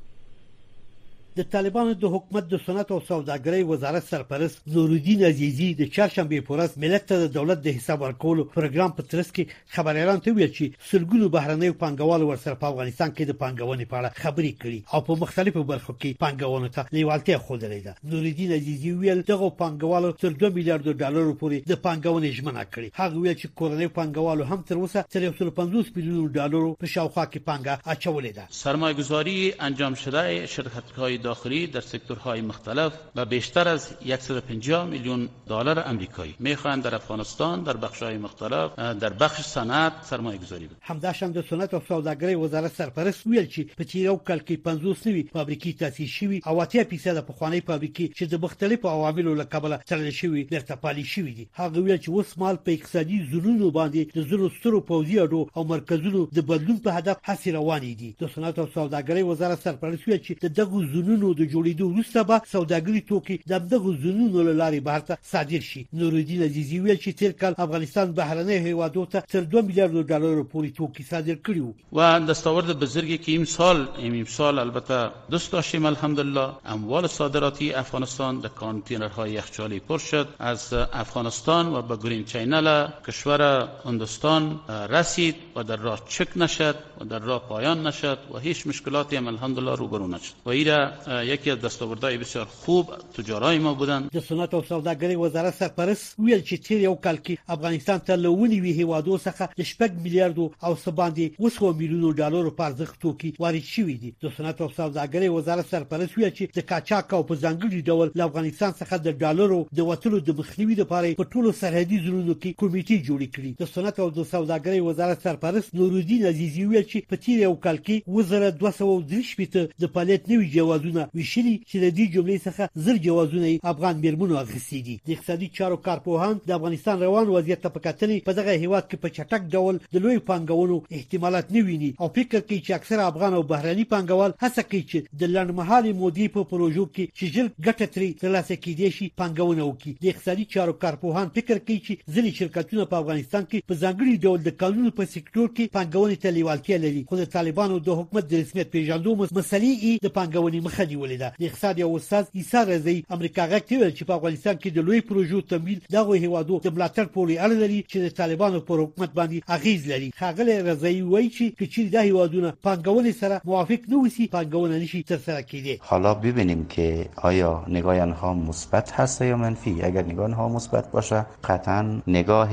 د 1.37 1.43
طالبانو 1.53 1.93
د 2.03 2.11
حکومت 2.13 2.43
د 2.51 2.57
صنعت 2.65 2.91
او 2.91 2.99
سوداګرۍ 3.07 3.63
وزارت 3.71 4.03
سرپرست 4.09 4.67
نورالدین 4.75 5.23
عزیزی 5.29 5.67
د 5.81 5.89
چړشمبه 5.95 6.41
پورس 6.49 6.77
ملت 6.83 7.03
ته 7.11 7.19
د 7.23 7.27
دولت 7.37 7.59
د 7.65 7.75
حساب 7.77 8.01
ورکولو 8.05 8.45
پروګرام 8.55 8.95
په 8.99 9.05
ترڅ 9.13 9.29
کې 9.37 9.77
خبريالان 9.77 10.23
ته 10.27 10.33
ویل 10.39 10.49
چې 10.57 10.73
سلګونو 10.91 11.29
بهرنۍ 11.35 11.73
پانګوال 11.83 12.25
ورسره 12.29 12.59
په 12.63 12.67
افغانستان 12.73 13.13
کې 13.13 13.29
د 13.31 13.37
پانګونې 13.43 13.91
په 13.91 13.99
اړه 13.99 14.21
خبرې 14.23 14.53
کړي 14.61 14.79
او 14.93 15.03
په 15.09 15.19
مختلفو 15.25 15.63
برخو 15.73 15.95
کې 15.99 16.19
پانګونې 16.23 16.69
ته 16.79 16.97
لیوالتیا 16.97 17.37
خوندلې 17.45 17.85
ده 17.87 18.11
نورالدین 18.15 18.55
عزیزی 18.59 18.91
ویل 19.03 19.23
دغه 19.31 19.51
پانګوالو 19.61 20.13
تر 20.23 20.33
2 20.45 20.53
میلیارډ 20.57 20.97
ډالر 21.03 21.31
پورې 21.43 21.73
د 21.73 21.81
پانګونې 21.85 22.35
ژمنه 22.39 22.65
کړې 22.71 22.89
هغه 23.03 23.25
ویل 23.25 23.39
چې 23.41 23.57
کورنۍ 23.61 23.91
پانګوالو 23.99 24.49
هم 24.51 24.65
تر 24.71 24.81
اوسه 24.83 25.05
350 25.17 25.95
میلیون 26.01 26.33
ډالر 26.39 26.65
په 26.83 26.93
شاوخوا 26.97 27.27
کې 27.31 27.47
پانګه 27.49 27.95
اچولې 27.95 28.31
ده 28.37 28.61
سرمایه‌گذاری 28.63 29.37
انجام 29.69 29.99
شده 30.05 30.27
شرکت‌های 30.57 31.17
داخلی 31.21 31.67
در 31.67 31.81
سکتورهای 31.81 32.41
مختلف 32.41 32.93
و 33.15 33.25
بیشتر 33.25 33.67
از 33.67 33.81
150 34.19 34.85
میلیون 34.85 35.29
دلار 35.47 35.79
آمریکایی 35.79 36.35
میخواهند 36.39 36.83
در 36.83 36.95
افغانستان 36.95 37.63
در 37.63 37.77
بخشهای 37.77 38.17
مختلف 38.17 38.71
در 38.75 39.13
بخش 39.13 39.41
صنعت 39.41 39.93
سرمایه 40.03 40.37
گذاری 40.37 40.65
بکنند 40.65 40.81
همداشم 40.83 41.31
د 41.31 41.45
صنعت 41.49 41.73
او 41.73 41.81
سوداګرۍ 41.89 42.35
وزارت 42.45 42.73
سرپرست 42.75 43.27
ویل 43.27 43.47
چې 43.49 43.75
په 43.77 43.83
تیر 43.83 44.01
یو 44.05 44.15
کال 44.17 44.39
کې 44.39 44.51
50 44.53 44.97
نوي 45.07 45.23
فابریکې 45.33 45.73
تاسیس 45.79 46.09
شوې 46.09 46.47
او 46.47 46.59
اتیا 46.61 46.83
فیصد 46.83 47.25
پخوانۍ 47.25 47.61
فابریکې 47.67 48.09
چې 48.17 48.21
د 48.31 48.35
مختلفو 48.43 48.87
عواملو 48.87 49.33
له 49.35 49.43
کبله 49.43 49.77
تړل 49.89 50.09
شوې 50.19 50.43
بیرته 50.51 50.75
پالي 50.75 51.03
شوې 51.03 51.31
دي 51.39 51.49
هغه 51.53 51.79
ویل 51.81 51.97
چې 52.01 52.09
اوس 52.09 52.37
مال 52.37 52.55
په 52.55 52.71
اقتصادي 52.71 53.19
زرونو 53.31 53.71
باندې 53.71 54.17
د 54.17 54.21
زرو 54.29 54.49
سترو 54.49 54.83
پوځي 54.89 55.17
اډو 55.19 55.49
او 55.55 55.63
مرکزونو 55.63 56.25
د 56.25 56.39
بدلون 56.41 56.77
په 56.77 56.91
هدف 56.91 57.17
هڅې 57.23 57.49
روانې 57.57 57.93
دي 58.01 58.15
د 58.21 58.27
صنعت 58.35 58.59
او 58.59 58.67
سوداګرۍ 58.75 59.23
وزارت 59.31 59.61
سرپرست 59.63 60.07
ویل 60.07 60.21
چې 60.27 60.33
دغه 60.59 60.77
زرونو 60.93 61.08
زونونو 61.09 61.33
د 61.39 61.47
جوړېدو 61.53 61.85
وروسته 61.91 62.23
به 62.29 62.41
سوداګري 62.53 63.01
توکي 63.11 63.35
د 63.51 63.53
دغه 63.73 63.93
زونونو 64.03 64.39
له 64.47 64.53
لارې 64.61 64.79
بهر 64.87 65.01
ته 65.09 65.17
صادر 65.31 65.61
شي 65.67 65.81
نور 66.01 66.13
الدین 66.17 66.41
عزیزي 66.47 66.79
ویل 66.79 66.99
چې 67.03 67.11
تیر 67.21 67.31
کال 67.43 67.53
افغانستان 67.63 68.11
بهرنۍ 68.19 68.57
هیوادو 68.69 69.05
ته 69.13 69.21
تر 69.31 69.47
2 69.55 69.61
میلیارډ 69.69 70.03
ډالر 70.11 70.43
پورې 70.53 70.75
توکي 70.79 71.03
صادر 71.11 71.35
کړیو 71.49 71.69
و 71.97 72.25
دستاورد 72.29 72.69
بزرگی 72.83 73.17
که 73.25 73.35
امسال 73.41 73.81
امسال 74.09 74.59
البته 74.65 75.11
دوست 75.35 75.51
داشتیم 75.51 75.85
الحمدلله 75.91 76.53
اموال 76.75 77.07
صادراتی 77.15 77.73
افغانستان 77.81 78.39
در 78.45 78.49
کانتینرهای 78.61 79.31
یخچالی 79.31 79.79
پر 79.89 79.99
شد 80.09 80.27
از 80.51 80.67
افغانستان 81.03 81.73
و 81.77 81.81
به 81.81 81.97
گرین 82.03 82.23
چینل 82.33 82.87
کشور 83.07 83.45
هندستان 83.85 84.51
رسید 84.89 85.35
و 85.55 85.63
در 85.63 85.75
راه 85.89 86.01
چک 86.09 86.27
نشد 86.45 86.75
و 87.01 87.05
در 87.05 87.19
راه 87.19 87.41
پایان 87.49 87.87
نشد 87.87 88.17
و 88.33 88.37
هیچ 88.39 88.67
مشکلاتی 88.67 89.15
هم 89.15 89.27
الحمدلله 89.27 89.75
روبرو 89.75 90.07
نشد 90.07 90.33
و 90.45 90.49
ایرا 90.49 90.79
یکی 91.07 91.51
از 91.51 91.61
دستاوردهای 91.61 92.17
بسیار 92.17 92.45
خوب 92.45 92.89
تجارای 93.17 93.59
ما 93.59 93.73
بودند 93.73 94.09
د 94.11 94.19
صنعت 94.19 94.53
او 94.53 94.61
سوداګرۍ 94.63 95.15
وزارت 95.17 95.53
سرپرست 95.55 96.19
ویل 96.19 96.41
چې 96.41 96.55
تیر 96.59 96.81
یو 96.81 96.95
کال 96.95 97.15
کې 97.17 97.37
افغانستان 97.47 97.99
ته 97.99 98.15
لونی 98.15 98.59
وی 98.59 98.83
هوادو 98.83 99.17
څخه 99.17 99.49
شپږ 99.63 99.91
میلیارډ 100.03 100.37
او 100.63 100.75
سباندې 100.75 101.29
وسو 101.39 101.73
میلیونو 101.73 102.11
ډالر 102.13 102.49
په 102.49 102.63
ارزښت 102.69 103.01
توکي 103.01 103.33
وارد 103.39 103.63
شوي 103.63 103.93
دي 103.93 104.13
د 104.23 104.29
صنعت 104.37 104.61
او 104.61 104.69
سوداګرۍ 104.69 105.29
وزارت 105.29 105.69
سرپرست 105.71 106.17
ویل 106.17 106.29
چې 106.33 106.51
د 106.57 106.61
قاچاق 106.73 107.13
او 107.13 107.23
په 107.23 107.35
ځنګلي 107.35 107.81
ډول 107.91 108.11
له 108.15 108.23
افغانستان 108.25 108.71
څخه 108.81 108.97
د 109.07 109.11
ډالرو 109.23 109.61
د 109.75 109.81
وټلو 109.91 110.19
د 110.29 110.37
مخنیوي 110.39 110.75
لپاره 110.81 111.13
په 111.13 111.25
ټولو 111.33 111.51
سرحدي 111.61 111.99
زونو 112.07 112.33
کې 112.33 112.55
کمیټې 112.61 112.97
جوړې 113.07 113.27
کړې 113.35 113.51
د 113.61 113.65
صنعت 113.65 113.99
او 113.99 114.09
سوداګرۍ 114.33 114.81
وزارت 114.89 115.21
سرپرست 115.27 115.75
نورالدین 115.81 116.25
عزیزی 116.33 116.65
ویل 116.65 116.83
چې 116.91 117.03
په 117.09 117.15
تیر 117.27 117.39
یو 117.45 117.55
کال 117.67 117.77
کې 117.77 118.03
وزارت 118.19 118.59
223 118.59 119.57
د 119.81 119.85
پالیت 119.97 120.29
نوي 120.33 120.47
جوازونه 120.57 120.87
جوازونه 120.89 121.09
ویشلي 121.17 121.53
چې 121.69 121.77
د 121.83 121.93
دې 121.97 122.05
جملې 122.13 122.37
څخه 122.47 122.69
زر 122.85 122.97
جوازونه 123.05 123.51
افغان 123.71 124.01
مرمنو 124.05 124.37
اخیستي 124.41 124.79
دي 124.87 124.95
د 125.07 125.11
اقتصادي 125.15 125.47
چارو 125.59 125.77
کارپوهان 125.87 126.35
د 126.47 126.51
افغانستان 126.57 127.01
روان 127.05 127.27
وضعیت 127.33 127.65
په 127.67 127.83
کتلې 127.87 128.17
په 128.29 128.33
دغه 128.39 128.55
هیواد 128.63 128.89
کې 128.89 129.01
په 129.03 129.09
چټک 129.17 129.47
ډول 129.55 129.79
د 129.97 130.03
لوی 130.05 130.21
پانګونو 130.29 130.79
احتمالات 130.99 131.51
نه 131.57 131.65
ویني 131.69 131.91
او 132.01 132.09
فکر 132.17 132.39
کوي 132.39 132.59
چې 132.61 132.77
اکثره 132.79 133.07
افغان 133.11 133.37
او 133.39 133.43
بهراني 133.53 133.85
پانګوال 133.93 134.35
هڅه 134.45 134.63
کوي 134.71 134.83
چې 134.85 135.19
د 135.21 135.31
لړمحالي 135.35 135.93
مودې 136.01 136.33
په 136.37 136.49
پروژو 136.53 136.85
کې 136.95 137.17
چې 137.17 137.25
جل 137.35 137.47
ګټه 137.67 137.95
ترې 137.95 138.19
ترلاسه 138.23 138.59
کړي 138.65 138.97
شي 138.97 139.11
پانګونه 139.21 139.63
وکړي 139.65 139.93
د 140.03 140.13
اقتصادي 140.13 140.45
چارو 140.55 140.77
کارپوهان 140.85 141.33
فکر 141.39 141.57
کوي 141.67 141.79
چې 141.85 141.93
ځینې 142.13 142.37
شرکتونه 142.41 142.89
په 142.93 142.99
افغانستان 143.03 143.49
کې 143.51 143.69
په 143.69 143.79
ځانګړي 143.83 144.15
ډول 144.25 144.39
د 144.49 144.57
قانون 144.63 144.91
په 144.99 145.11
سکتور 145.15 145.47
کې 145.55 145.75
پانګونې 145.77 146.25
ته 146.25 146.35
لیوالتیا 146.39 146.81
لري 146.87 147.03
خو 147.11 147.21
د 147.23 147.31
طالبانو 147.37 147.79
د 147.89 148.01
حکومت 148.03 148.29
د 148.33 148.43
رسمیت 148.43 148.71
پیژندو 148.77 149.15
مسلې 149.19 150.03
د 150.05 150.13
پانګونې 150.19 150.67
مخه 150.69 150.78
خدي 150.79 150.95
ولیدا 150.95 151.29
د 151.39 151.43
اقتصاد 151.43 151.79
یو 151.79 151.93
استاد 151.95 152.27
عیسی 152.35 152.57
رضی 152.71 152.97
امریکا 153.15 153.43
غږ 153.53 153.67
ویل 153.81 153.93
چې 153.97 154.03
په 154.09 154.13
افغانستان 154.19 154.55
کې 154.61 154.69
د 154.75 154.79
لوی 154.89 154.99
پروژو 155.07 155.37
تمویل 155.53 155.79
غو 156.07 156.13
هیوادو 156.23 156.55
د 156.65 156.75
ملاتړ 156.75 157.05
پورې 157.15 157.33
اړه 157.43 157.55
لري 157.63 157.79
چې 157.89 157.97
د 158.05 158.13
طالبانو 158.19 158.59
پر 158.67 158.77
حکومت 158.83 159.11
باندې 159.19 159.39
اغیز 159.55 159.81
لري 159.91 160.09
خغل 160.21 160.47
رضی 160.69 160.93
وای 161.11 161.25
چې 161.35 161.45
چې 161.73 161.81
د 161.95 162.05
هیوادونه 162.09 162.49
پنګول 162.67 163.05
سره 163.21 163.35
موافق 163.49 163.81
نه 163.93 163.97
وسی 164.03 164.25
شي 164.35 164.83
نشي 164.83 165.01
سره 165.27 165.41
کیږي 165.49 165.73
حالا 165.89 166.13
ببینیم 166.25 166.61
که 166.65 167.05
آیا 167.31 167.49
نگاه 167.67 168.19
ها 168.21 168.31
مثبت 168.43 168.91
هست 168.99 169.21
یا 169.31 169.37
منفی 169.41 169.73
اگر 169.87 170.03
نگاه 170.11 170.31
ها 170.43 170.45
مثبت 170.57 170.91
باشه 170.91 171.25
قطعا 171.49 171.79
نگاه 172.19 172.51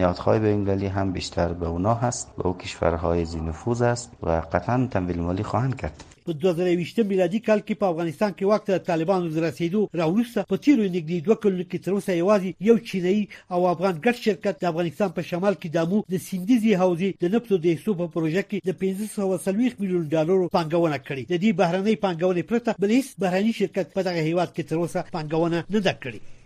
نهادهای 0.00 0.38
بینگلی 0.46 0.86
هم 0.96 1.12
بیشتر 1.18 1.52
به 1.62 1.66
اونا 1.76 1.94
هست 2.06 2.32
به 2.38 2.46
او 2.46 2.56
کشورهای 2.64 3.24
زی 3.34 3.40
نفوذ 3.50 3.82
است 3.90 4.10
و 4.30 4.40
قطعا 4.56 4.88
تمویل 4.96 5.20
مالی 5.28 5.42
خواهند 5.52 5.76
کرد 5.84 6.04
په 6.30 6.34
2020 6.54 7.02
میلادي 7.10 7.38
کال 7.48 7.60
کې 7.66 7.74
په 7.80 7.86
افغانستان 7.92 8.32
کې 8.38 8.44
وخت 8.52 8.70
طالبانو 8.90 9.26
د 9.34 9.36
رسیدو 9.46 9.80
راوړسته 10.00 10.44
په 10.50 10.56
تیرو 10.64 10.82
نګدي 10.84 11.18
دوه 11.26 11.36
کلونو 11.42 11.64
کې 11.70 11.78
تر 11.84 11.90
اوسه 11.94 12.12
یوازې 12.22 12.50
یو 12.68 12.76
چینایي 12.88 13.24
او 13.54 13.66
افغان 13.72 13.94
ګډ 14.04 14.16
شرکت 14.26 14.54
د 14.60 14.64
افغانستان 14.72 15.08
په 15.18 15.22
شمال 15.30 15.54
کې 15.60 15.68
د 15.76 15.78
مو 15.90 15.98
د 16.12 16.24
سیندیزي 16.28 16.72
حوزې 16.82 17.10
د 17.22 17.24
نفټو 17.34 17.56
د 17.62 17.66
حساب 17.76 17.96
په 18.00 18.06
پروژه 18.14 18.42
کې 18.50 18.58
د 18.68 18.70
1530 18.80 19.78
میلیون 19.82 20.04
ډالر 20.14 20.36
پانګونه 20.56 20.98
کړې 21.06 21.22
د 21.32 21.34
دې 21.44 21.50
بهرنۍ 21.60 21.94
پانګونې 22.04 22.42
پرته 22.50 22.70
بل 22.82 22.90
هیڅ 22.96 23.08
بهرني 23.22 23.52
شرکت 23.60 23.86
په 23.96 24.00
دغه 24.10 24.28
هیواد 24.28 24.50
کې 24.54 24.64
تر 24.68 24.76
اوسه 24.82 25.08
پانګونه 25.16 25.58
نه 25.74 25.80
ده 25.86 25.94
کړې 26.04 26.38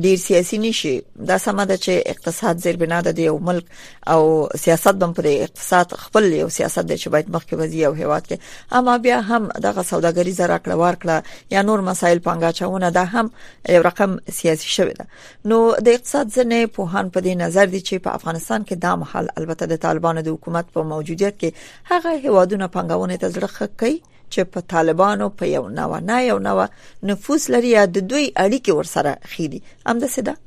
ډیر 0.08 0.16
سیاسي 0.26 0.58
نشي 0.58 0.94
دا 1.32 1.38
سم 1.38 1.62
ده 1.66 1.78
چې 1.78 1.90
اقتصاد 2.06 2.58
زیربنا 2.58 3.02
ده 3.02 3.12
د 3.12 3.20
یو 3.20 3.38
ملک 3.40 3.64
او 4.08 4.50
سیاست 4.60 4.94
بم 5.04 5.14
پر 5.14 5.26
اقتصاد 5.28 5.92
خپل 6.04 6.34
یو 6.34 6.50
سیاست 6.60 6.80
دی 6.90 6.98
چې 6.98 7.08
باید 7.08 7.30
مخکې 7.30 7.54
وځي 7.54 7.84
او 7.88 7.94
هیواد 7.94 8.28
کې 8.30 8.38
اما 8.80 8.98
بیا 8.98 9.20
هم 9.22 9.48
دغه 9.48 9.84
سوداګري 9.84 10.30
زرا 10.32 10.60
کړه 10.66 10.86
ورکړه 10.86 11.24
یا 11.52 11.62
نور 11.62 11.82
مسایل 11.82 12.20
پنګا 12.20 12.52
چونه 12.52 12.92
دا 12.92 13.04
هم 13.04 13.30
یو 13.70 13.82
رقم 13.88 14.18
سیاسي 14.30 14.70
شوی 14.70 14.94
ده 14.94 15.06
نو 15.46 15.58
د 15.86 15.90
اقتصاد 15.90 16.28
ځنې 16.38 16.76
په 16.76 16.96
هان 16.96 17.10
په 17.10 17.20
دې 17.26 17.36
نظر 17.44 17.66
دي 17.74 17.82
چې 17.88 18.04
په 18.08 18.14
افغانستان 18.20 18.64
کې 18.64 18.76
دا 18.86 18.96
محل 19.04 19.28
البته 19.42 19.68
د 19.72 19.80
طالبانو 19.86 20.22
د 20.22 20.30
حکومت 20.38 20.74
په 20.78 20.84
موجودیت 20.94 21.40
کې 21.44 21.70
هغه 21.92 22.12
هوادونه 22.28 22.70
پنګاونه 22.78 23.22
ته 23.24 23.30
ځړخه 23.30 23.78
کوي 23.84 24.00
چې 24.36 24.54
په 24.54 24.66
طالبانو 24.76 25.30
په 25.40 25.48
یو 25.56 25.64
نو 25.80 26.00
نه 26.12 26.22
یو 26.28 26.40
نو 26.50 26.66
نفوس 27.12 27.50
لري 27.56 27.70
یا 27.76 27.86
د 27.86 27.98
دوی 28.00 28.26
اړیکې 28.28 28.76
ورسره 28.80 29.16
خېدي 29.32 29.64
هم 29.86 30.00
د 30.06 30.14
سده 30.16 30.38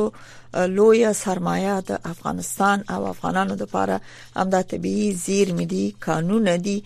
لوی 0.77 1.13
سرمایه 1.13 1.81
د 1.89 1.99
افغانستان 2.13 2.85
او 2.95 3.05
افغانانو 3.07 3.55
لپاره 3.63 4.01
هم 4.37 4.49
د 4.51 4.63
طبي 4.63 5.13
زیر 5.25 5.53
مدي 5.59 5.95
قانون 6.07 6.57
دي 6.57 6.83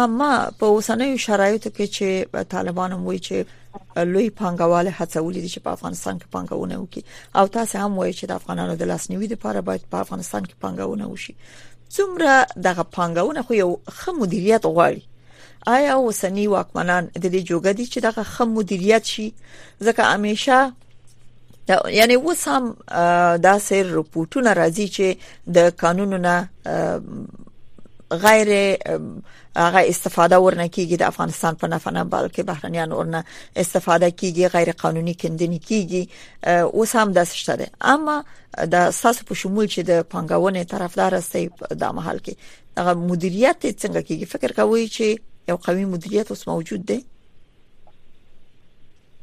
اما 0.00 0.32
په 0.58 0.66
اوسنیو 0.72 1.18
شرایطو 1.28 1.70
کې 1.70 1.96
چې 1.98 2.42
طالبان 2.56 2.92
وایي 2.92 3.18
چې 3.18 3.98
لوی 3.98 4.30
پنګواله 4.42 4.98
هڅولې 4.98 5.38
دي 5.38 5.48
چې 5.48 5.60
په 5.68 5.72
افغانستان 5.78 6.18
کې 6.18 6.36
پنګونه 6.36 6.76
وکړي 6.82 7.40
او 7.40 7.46
تاسو 7.56 7.78
هم 7.78 7.98
وایي 7.98 8.12
چې 8.12 8.24
د 8.26 8.30
افغانانو 8.32 8.74
د 8.76 8.82
لاسنیوي 8.92 9.26
لپاره 9.32 9.60
باید 9.70 9.80
په 9.96 10.06
افغانستان 10.06 10.44
کې 10.44 10.66
پنګونه 10.66 11.02
وشي 11.12 11.34
څومره 11.94 12.32
دغه 12.66 12.82
پانګونه 12.96 13.40
خو 13.46 13.52
یو 13.62 13.70
خه 13.96 14.10
مدیریت 14.22 14.62
غواړي 14.74 15.02
آیا 15.76 15.92
اوسنی 16.00 16.46
واکمنان 16.54 17.04
د 17.06 17.26
دې 17.34 17.40
جوګه 17.50 17.72
دي 17.78 17.86
چې 17.92 17.98
دغه 18.08 18.22
خه 18.32 18.44
مدیریت 18.56 19.04
شي 19.12 19.26
ځکه 19.86 20.02
همیشه 20.14 20.56
دا 21.68 21.76
یعنی 21.98 22.14
اوس 22.24 22.42
هم 22.52 22.64
دا 23.46 23.54
سیر 23.68 23.86
رپورټونه 24.00 24.50
راځي 24.60 24.86
چې 24.96 25.06
د 25.56 25.58
قانونونو 25.80 26.34
غیر 28.10 28.76
هغه 29.56 29.80
استفاده 29.88 30.36
ورنه 30.42 30.68
کیږي 30.68 30.96
د 30.98 31.02
افغانستان 31.02 31.54
په 31.54 31.66
نفع 31.66 31.90
نه 31.90 32.04
بلکې 32.04 32.44
بهرنیان 32.46 32.92
ورنه 32.92 33.24
استفاده 33.56 34.10
کیږي 34.10 34.48
غیر 34.54 34.72
قانوني 34.72 35.14
کندنی 35.14 35.58
کیږي 35.58 36.08
اوس 36.72 36.96
هم 36.96 37.12
داس 37.12 37.34
شته 37.34 37.56
ده 37.56 37.66
اما 37.80 38.24
د 38.74 38.90
ساس 38.90 39.24
په 39.30 39.34
شمول 39.34 39.66
چې 39.66 39.80
د 39.84 40.02
پنګونې 40.14 40.64
طرفدار 40.74 41.14
استي 41.18 41.44
د 41.82 41.92
محل 42.00 42.18
کې 42.18 42.34
هغه 42.78 42.94
مدیریت 42.94 43.66
څنګه 43.66 44.02
کیږي 44.02 44.26
فکر 44.34 44.52
کوي 44.60 44.86
چې 44.88 45.18
یو 45.50 45.56
قوي 45.56 45.84
مدیریت 45.96 46.30
اوس 46.30 46.48
موجود 46.48 46.86
دی 46.92 47.00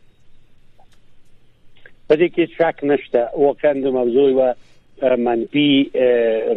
په 2.14 2.18
دې 2.18 2.29
کې 2.35 2.53
شک 2.59 2.77
نشته 2.90 3.20
واقعا 3.44 3.70
د 3.85 3.87
موضوع 3.94 4.24
و 4.38 4.40
منفي 5.29 5.64
تر 5.92 6.50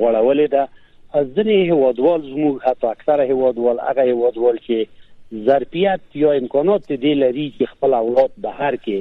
غوړولې 0.00 0.48
ده 0.54 1.20
ځینې 1.36 1.58
هوادوال 1.70 2.20
زموږ 2.32 2.54
حتی 2.66 2.86
اکثر 2.90 3.22
هوادوال 3.30 3.78
هغه 3.84 4.02
هوادوال 4.10 4.56
چې 4.66 4.76
ظرفیت 5.48 6.02
یا 6.24 6.30
امکانات 6.42 6.82
دې 6.90 7.14
لري 7.24 7.46
چې 7.56 7.70
خپل 7.72 7.90
اولاد 8.02 8.32
بهر 8.48 8.74
کې 8.76 8.98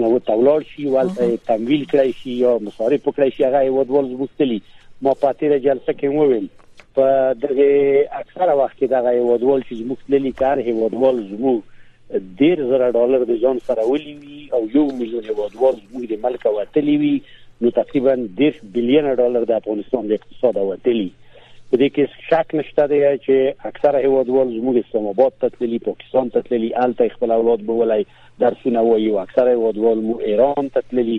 نو 0.00 0.08
تولول 0.30 0.62
شي 0.74 0.84
ولته 0.96 1.24
تمویل 1.50 1.84
کړی 1.92 2.18
شي 2.22 2.32
یا 2.42 2.52
مصارف 2.68 3.00
وکړي 3.06 3.30
شي 3.36 3.40
هغه 3.48 3.60
هوادوال 3.68 4.04
زموږتلی 4.16 4.58
ما 5.02 5.14
پاتې 5.26 5.44
را 5.54 5.58
جلسه 5.66 5.92
کې 5.98 6.08
وویل 6.18 6.46
په 6.98 7.04
دغه 7.42 7.68
اکثر 8.22 8.46
وخت 8.60 8.76
کې 8.82 8.92
دغه 8.94 9.10
هوادوال 9.22 9.64
چې 9.68 9.74
زموږتلی 9.84 10.38
کار 10.44 10.56
هوادوال 10.70 11.16
زموږ 11.34 11.58
ډیر 12.40 12.58
زره 12.70 12.90
ډالر 12.98 13.24
د 13.28 13.32
ځان 13.44 13.58
سره 13.66 13.84
ولي 13.90 14.14
وي 14.22 14.40
او 14.56 14.62
یو 14.76 14.84
میلیون 15.00 15.24
هیوادوال 15.30 15.74
موږ 15.92 16.02
د 16.10 16.14
ملک 16.24 16.42
وتلی 16.56 16.96
وي 17.02 17.14
نو 17.62 17.70
تقریبا 17.80 18.14
10 18.40 18.62
بلین 18.74 19.08
ډالر 19.20 19.44
د 19.50 19.52
افغانستان 19.60 20.08
د 20.08 20.12
اقتصاد 20.18 20.56
وتلی 20.70 21.10
په 21.70 21.80
دې 21.80 21.88
کې 21.94 22.28
شک 22.30 22.54
نشته 22.60 22.86
دی 22.92 23.00
چې 23.24 23.68
اکثره 23.70 24.02
هیوادوال 24.06 24.50
زموږ 24.56 24.76
اسلام 24.80 25.06
آباد 25.12 25.38
ته 25.44 25.54
تللی 25.58 25.78
پاکستان 25.86 26.32
ته 26.34 26.46
تللی 26.48 26.70
الته 26.84 27.08
خپل 27.14 27.30
اولاد 27.36 27.64
بولای 27.70 28.04
درسونه 28.44 28.82
وایي 28.88 29.08
او 29.12 29.18
اکثره 29.24 29.54
هیوادوال 29.56 30.04
مو 30.08 30.18
ایران 30.32 30.68
ته 30.74 30.86
تللی 30.90 31.18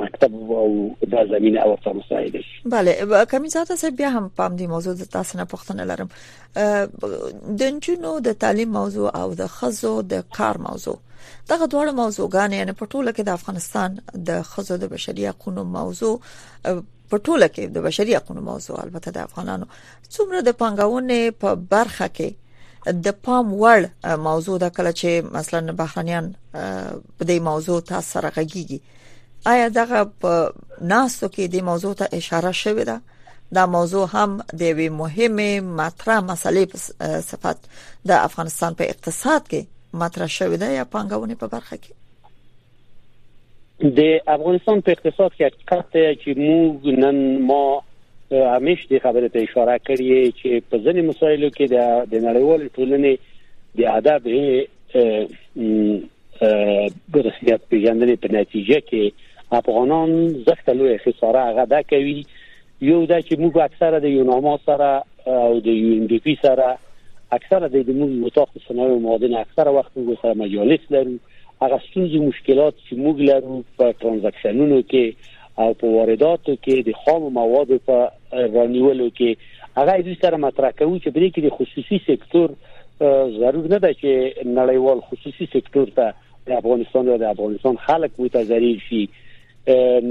مکتب 0.00 0.34
او 0.62 0.70
دا 1.12 1.24
زمينه 1.28 1.62
او 1.62 1.76
څه 1.86 1.96
مساعده 1.98 2.44
شي 2.46 2.62
bale 2.76 2.92
کمیزاته 3.34 3.76
سه 3.82 3.90
بیا 4.02 4.08
هم 4.16 4.30
پام 4.40 4.56
دی 4.62 4.66
موضوع 4.76 4.94
د 5.02 5.06
تاسو 5.18 5.38
نه 5.42 5.50
پوښتنه 5.54 5.90
لرم 5.90 6.08
د 7.62 7.76
نجونو 7.76 8.14
د 8.30 8.40
تعلیم 8.46 8.72
موضوع 8.78 9.12
او 9.22 9.28
د 9.42 9.46
خزو 9.58 9.94
د 10.14 10.24
کار 10.40 10.58
موضوع 10.70 10.98
دغه 11.48 11.66
دواړه 11.66 11.92
موضوعګان 12.02 12.52
یعنی 12.52 12.72
په 12.80 12.86
ټوله 12.92 13.10
کې 13.16 13.22
د 13.28 13.30
افغانستان 13.38 13.90
د 14.28 14.42
خزو 14.50 14.76
د 14.82 14.90
بشري 14.94 15.24
حقوقو 15.30 15.64
موضوع 15.78 16.14
په 17.10 17.16
ټوله 17.26 17.46
کې 17.54 17.64
د 17.76 17.86
بشري 17.86 18.16
حقوقو 18.18 18.40
موضوع 18.50 18.76
البته 18.84 19.10
د 19.10 19.18
افغانانو 19.28 19.66
څومره 20.14 20.38
د 20.48 20.56
پنګاونې 20.60 21.20
په 21.42 21.48
برخه 21.74 22.06
کې 22.16 22.30
د 23.06 23.16
پام 23.26 23.46
وړ 23.62 23.80
موضوع 24.28 24.56
د 24.64 24.72
کله 24.76 24.92
چې 25.00 25.10
مثلا 25.38 25.60
بهرانيان 25.82 26.26
په 27.16 27.22
دې 27.30 27.38
موضوع 27.50 27.78
تاسو 27.92 28.08
سره 28.14 28.28
غږیږي 28.36 28.78
آیا 29.52 29.66
دغه 29.80 30.00
په 30.22 30.32
ناسو 30.92 31.28
کې 31.34 31.44
د 31.54 31.66
موضوع 31.70 31.92
ته 32.00 32.06
اشاره 32.18 32.52
شوې 32.62 32.84
ده 32.90 32.98
دا 33.56 33.64
موضوع 33.76 34.06
هم 34.14 34.30
د 34.58 34.60
یوې 34.70 34.88
مهمه 35.02 35.50
مطرح 35.82 36.18
مسلې 36.30 36.64
په 36.72 36.78
صفت 37.30 37.58
د 38.08 38.16
افغانستان 38.28 38.72
په 38.78 38.84
اقتصاد 38.92 39.42
کې 39.50 39.62
مطرح 39.94 40.26
شوې 40.26 40.56
ده 40.56 40.70
یا 40.72 40.84
پانګونې 40.84 41.34
په 41.40 41.46
برخه 41.48 41.76
کې 41.76 41.92
د 43.98 44.00
افغانستان 44.36 44.76
په 44.80 44.90
اقتصاد 44.96 45.30
کې 45.36 45.42
حقیقت 45.44 45.86
چې 46.24 46.30
موږ 46.38 46.74
نن 47.04 47.16
ما 47.50 47.62
همیش 48.56 48.86
د 48.90 48.92
خبرې 49.02 49.28
ته 49.28 49.38
اشاره 49.38 49.78
کړې 49.86 50.32
چې 50.40 50.62
په 50.70 50.76
ځینې 50.84 51.00
مسایلو 51.10 51.48
کې 51.50 51.66
د 52.12 52.14
نړیوال 52.28 52.60
ټولنې 52.74 53.14
د 53.78 53.80
ادب 53.98 54.20
د 57.14 57.16
رسمیت 57.28 57.60
پیژندنې 57.68 58.16
په 58.16 58.28
نتیجه 58.40 58.78
کې 58.88 59.02
افغانان 59.60 60.10
زښت 60.46 60.68
لوی 60.80 60.96
خساره 61.04 61.42
هغه 61.48 61.64
دا 61.72 61.80
کوي 61.92 62.18
یو 62.80 63.06
دا 63.06 63.20
چې 63.20 63.34
موږ 63.44 63.54
اکثره 63.64 63.98
د 64.04 64.06
یوناما 64.16 64.54
سره 64.66 64.90
او 65.26 65.60
د 65.68 65.70
یو 65.78 65.90
ام 65.94 66.04
ډی 66.12 66.18
پی 66.26 66.34
سره 66.42 66.68
اکثر 67.32 67.64
از 67.64 67.70
دې 67.72 68.24
اتاق 68.26 68.48
صنایع 68.68 68.88
او 68.90 69.00
معادن 69.00 69.34
اکثر 69.34 69.68
وخت 69.68 69.98
موږ 69.98 70.18
سره 70.22 70.34
مجالس 70.34 70.80
لرو 70.90 71.16
هغه 71.62 71.78
ستونزې 71.78 72.14
مشکلات 72.28 72.74
چې 72.88 72.96
موږ 72.96 73.20
لرو 73.30 73.60
په 73.80 73.92
ترانزکشنونو 74.02 74.80
کې 74.82 75.14
او 75.64 75.74
په 75.82 75.86
وارداتو 75.98 76.54
کې 76.56 76.84
د 76.88 76.94
خام 77.04 77.28
موادو 77.40 77.78
په 77.90 78.48
رانیولو 78.56 79.10
کې 79.20 79.76
هغه 79.76 79.96
دې 80.00 80.16
سره 80.24 80.36
مطرح 80.46 80.70
کوي 80.78 80.98
چې 81.04 81.14
بلې 81.18 81.28
کې 81.34 81.46
د 81.46 81.56
خصوصي 81.60 82.00
سکتور 82.06 82.54
ضرور 83.38 83.72
نه 83.74 83.78
ده 83.78 83.92
چې 84.00 84.44
نړیوال 84.52 85.06
خصوصي 85.10 85.48
سکتور 85.56 85.92
ته 86.00 86.14
د 86.50 86.60
افغانستان 86.60 87.08
او 87.08 87.18
د 87.24 87.32
افغانستان 87.34 87.76
خلک 87.88 88.20
وي 88.20 88.28
ته 88.38 88.42
ضروري 88.52 88.80
شي 88.90 89.02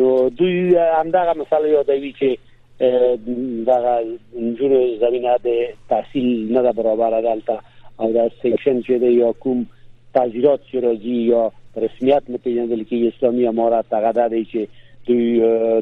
نو 0.02 0.12
دوی 0.42 0.60
همدغه 0.96 1.34
مثال 1.42 1.66
یادوي 1.70 2.12
چې 2.22 2.47
دغه 2.80 3.94
جوړ 4.36 4.72
زمينه 5.04 5.38
د 5.46 5.50
تحصیل 5.94 6.52
نه 6.58 6.62
د 6.68 6.76
برابر 6.80 7.14
عدالت 7.20 7.50
او 8.00 8.10
د 8.18 8.28
سیکشن 8.42 8.82
چې 8.82 9.00
د 9.04 9.16
یو 9.20 9.32
کوم 9.46 9.64
تعزیرات 10.18 10.68
چې 10.70 10.84
راځي 10.86 11.16
یا 11.32 11.42
رسمیت 11.86 12.30
متجندل 12.36 12.84
کې 12.84 13.16
اسلامي 13.16 13.48
امارات 13.54 13.94
هغه 14.00 14.12
د 14.20 14.46
چې 14.54 14.70
دوی 15.08 15.28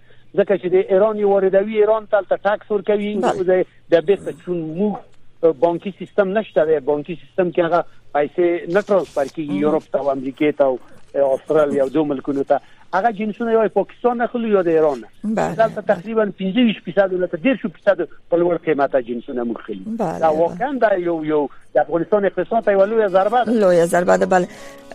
ځکه 0.40 0.56
چې 0.60 0.74
د 0.74 0.92
ایران 0.96 1.22
واردوي 1.30 1.78
ایران 1.78 2.06
تل 2.12 2.28
ته 2.34 2.44
ټاکس 2.48 2.70
ورکوي 2.74 3.10
د 3.46 4.06
بیرته 4.10 4.36
چون 4.44 4.62
موږ 4.78 5.52
بانکي 5.64 5.92
سیستم 6.02 6.32
نشته 6.38 6.64
دی 6.70 6.78
بانکي 6.92 7.18
سیستم 7.22 7.50
کې 7.56 7.68
هغه 7.68 7.82
پیسې 8.18 8.74
نه 8.76 8.84
ترانسفر 8.92 9.34
کیږي 9.34 9.66
یورپ 9.66 9.90
ته 9.96 10.06
او 10.06 10.12
امریکا 10.16 10.52
ته 10.62 11.24
او 11.26 11.34
استرالیا 11.38 11.86
او 11.88 11.92
دوه 11.98 12.06
ملکونو 12.12 12.44
ته 12.52 12.81
هغه 12.94 13.12
جنسونه 13.12 13.52
یا 13.52 13.68
پاکستان 13.68 14.16
نه 14.16 14.26
خلو 14.26 14.48
یا 14.48 14.62
د 14.62 14.68
ایران 14.68 15.04
نه 15.24 15.34
دلته 15.54 15.80
تقریبا 15.82 16.26
15 16.38 16.76
درصد 16.86 17.14
نه 17.14 17.26
10 17.26 17.36
درصد 17.44 18.08
په 18.30 18.36
لوړ 18.36 18.56
قیمته 18.66 19.02
جنسونه 19.02 19.42
مخلي 19.44 19.84
دا 19.98 20.30
واقعا 20.36 20.78
دا 20.82 20.94
یو 20.96 21.24
یو 21.24 21.48
د 21.74 21.78
افغانستان 21.78 22.24
اقتصاد 22.28 22.64
ته 22.64 22.76
ولوي 22.76 23.06
ضربه 23.08 23.44
لوی 23.44 23.86
ضربه 23.86 24.16
ده 24.16 24.26
بل 24.26 24.46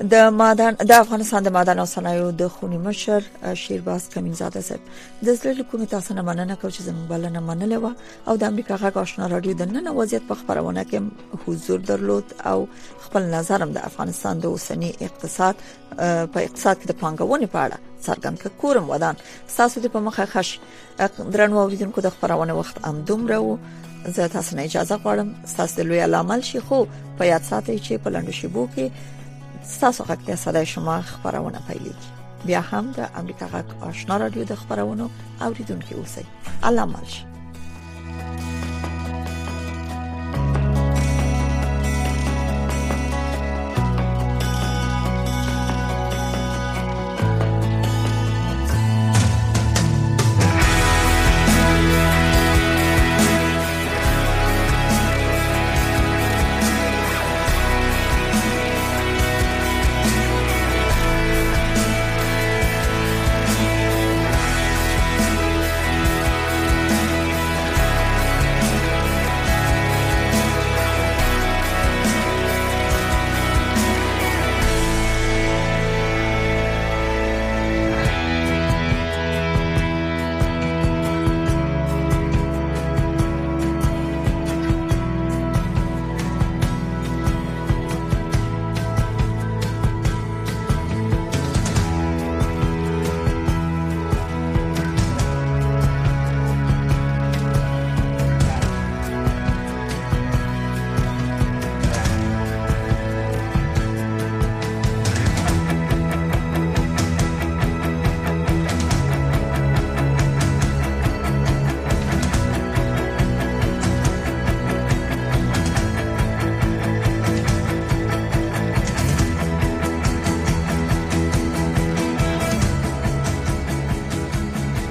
د 0.10 0.30
معدن 0.30 0.72
د 0.72 0.92
افغانستان 0.92 1.44
د 1.44 1.48
معدن 1.54 1.80
او 1.80 1.86
صنایعو 1.86 2.30
د 2.32 2.48
خونی 2.48 2.78
مشر 2.78 3.22
شیرباز 3.54 4.10
کمینزاده 4.10 4.62
صاحب 4.68 4.82
د 5.26 5.36
زړه 5.40 5.60
حکومت 5.60 5.90
تاسو 5.96 6.13
نه 6.13 6.22
مننه 6.22 6.56
کوي 6.56 6.72
چې 6.72 6.80
زموږ 6.80 7.06
بلنه 7.13 7.40
منلې 7.50 7.78
و 7.84 7.92
او 8.30 8.36
د 8.38 8.44
امریکا 8.44 8.76
غږ 8.78 8.98
آشنا 8.98 9.28
رادیو 9.30 9.54
د 9.62 9.72
نن 9.72 9.88
وضعیت 9.88 10.24
په 10.28 10.36
خبرونه 10.44 10.84
کې 10.92 11.48
حضور 11.48 11.80
درلود 11.88 12.24
او 12.52 12.68
خپل 13.08 13.22
نظر 13.34 13.63
هم 13.68 13.72
د 13.80 13.90
افغانستان 13.90 14.40
د 14.46 14.56
اوسنی 14.58 14.92
اقتصاد 15.10 15.56
په 15.98 16.38
اقتصاد 16.48 16.82
کې 16.82 16.88
د 16.88 17.00
پانګونې 17.02 17.46
په 17.56 17.66
اړه 17.66 18.06
څرګند 18.08 18.50
کورم 18.62 18.90
ودان 18.90 19.16
تاسو 19.58 19.82
ته 19.82 19.88
په 19.98 20.06
مخه 20.10 20.26
خښ 20.38 21.28
درنو 21.34 21.60
اوریدونکو 21.66 22.02
د 22.10 22.18
خبرونه 22.20 22.54
وخت 22.62 22.86
ام 22.88 23.02
دومره 23.12 23.42
زه 24.06 24.28
تاسو 24.28 24.56
نه 24.56 24.64
اجازه 24.64 24.96
غواړم 24.98 25.28
تاسو 25.58 25.76
د 25.82 25.86
لوی 25.86 26.00
علامل 26.02 26.42
شي 26.44 26.60
خو 26.60 26.78
په 27.18 27.24
یاد 27.32 27.44
ساتئ 27.50 27.78
چې 27.86 27.94
په 28.04 28.10
لندو 28.10 28.32
شیبو 28.40 28.64
کې 28.76 28.86
تاسو 29.82 30.04
حق 30.10 30.22
یې 30.30 30.36
صداي 30.46 30.66
شما 30.74 30.96
خبرونه 31.14 31.60
پیلېږي 31.70 32.10
بیا 32.46 32.62
هم 32.72 32.86
د 32.98 33.10
امریکا 33.22 33.46
غاک 33.54 33.68
آشنا 33.90 34.18
رادیو 34.24 34.44
د 34.50 34.54
خبرونو 34.62 35.08
اوریدونکو 35.48 35.94
اوسئ 35.98 36.26
علامل 36.72 37.06
شي 37.16 38.57